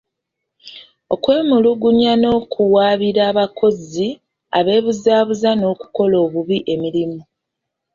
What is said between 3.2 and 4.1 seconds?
abakozi